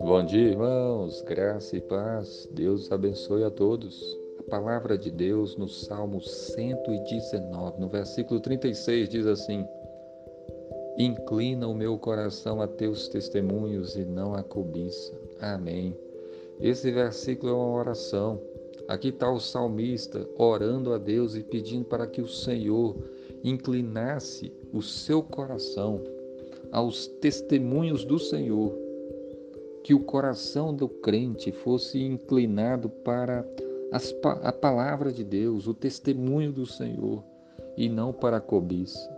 [0.00, 2.48] Bom dia, irmãos, graça e paz.
[2.52, 4.18] Deus abençoe a todos.
[4.38, 9.66] A palavra de Deus no Salmo 119, no versículo 36, diz assim:
[10.96, 15.12] Inclina o meu coração a teus testemunhos e não a cobiça.
[15.38, 15.94] Amém.
[16.58, 18.40] Esse versículo é uma oração.
[18.88, 22.96] Aqui está o salmista orando a Deus e pedindo para que o Senhor
[23.42, 26.02] inclinasse o seu coração
[26.70, 28.88] aos testemunhos do Senhor
[29.88, 33.42] que o coração do crente fosse inclinado para
[33.90, 37.24] as, a palavra de Deus, o testemunho do Senhor,
[37.74, 39.08] e não para a cobiça.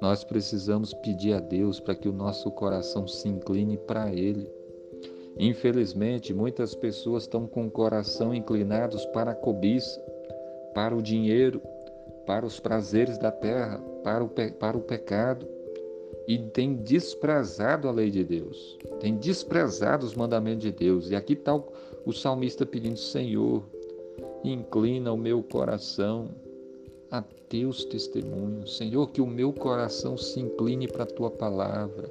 [0.00, 4.50] Nós precisamos pedir a Deus para que o nosso coração se incline para Ele.
[5.38, 10.00] Infelizmente, muitas pessoas estão com o coração inclinados para a cobiça,
[10.74, 11.62] para o dinheiro,
[12.26, 15.46] para os prazeres da terra, para o, para o pecado
[16.26, 21.10] e tem desprezado a lei de Deus, tem desprezado os mandamentos de Deus.
[21.10, 21.64] E aqui está o,
[22.06, 23.62] o salmista pedindo: Senhor,
[24.42, 26.30] inclina o meu coração
[27.10, 28.76] a teus testemunhos.
[28.76, 32.10] Senhor, que o meu coração se incline para a tua palavra,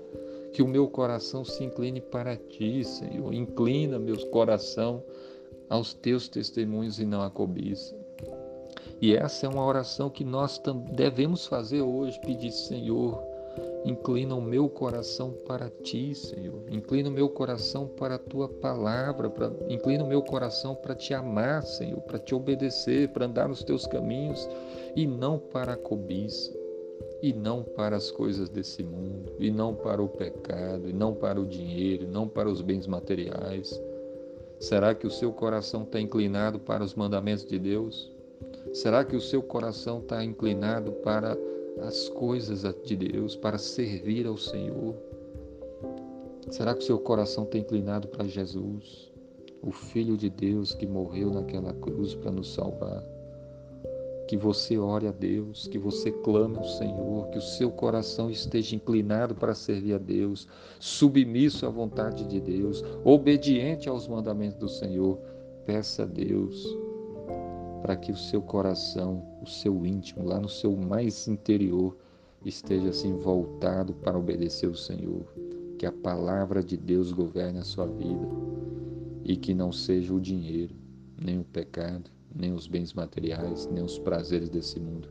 [0.52, 3.34] que o meu coração se incline para ti, Senhor.
[3.34, 5.04] Inclina meu coração
[5.70, 8.03] aos teus testemunhos e não à cobiça.
[9.04, 10.62] E essa é uma oração que nós
[10.94, 13.22] devemos fazer hoje, pedir, Senhor,
[13.84, 16.64] Inclina o meu coração para ti, Senhor.
[16.72, 19.30] Inclina o meu coração para a tua palavra.
[19.30, 19.52] Pra...
[19.68, 23.86] Inclina o meu coração para te amar, Senhor, para te obedecer, para andar nos teus
[23.86, 24.48] caminhos
[24.96, 26.58] e não para a cobiça,
[27.22, 31.42] e não para as coisas desse mundo, e não para o pecado, e não para
[31.42, 33.78] o dinheiro, e não para os bens materiais.
[34.62, 38.14] Será que o seu coração está inclinado para os mandamentos de Deus?
[38.72, 41.38] Será que o seu coração está inclinado para
[41.82, 44.96] as coisas de Deus, para servir ao Senhor?
[46.50, 49.12] Será que o seu coração está inclinado para Jesus,
[49.62, 53.04] o Filho de Deus que morreu naquela cruz para nos salvar?
[54.28, 58.76] Que você ore a Deus, que você clame ao Senhor, que o seu coração esteja
[58.76, 60.48] inclinado para servir a Deus,
[60.80, 65.20] submisso à vontade de Deus, obediente aos mandamentos do Senhor.
[65.66, 66.93] Peça a Deus
[67.84, 71.98] para que o seu coração, o seu íntimo, lá no seu mais interior,
[72.46, 75.26] esteja assim voltado para obedecer o Senhor.
[75.78, 78.26] Que a palavra de Deus governe a sua vida
[79.26, 80.74] e que não seja o dinheiro,
[81.22, 85.10] nem o pecado, nem os bens materiais, nem os prazeres desse mundo,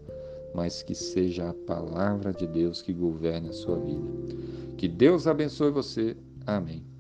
[0.55, 4.03] mas que seja a palavra de Deus que governe a sua vida.
[4.78, 6.16] Que Deus abençoe você.
[6.47, 6.92] Amém.